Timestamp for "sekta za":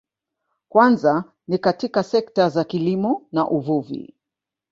2.03-2.63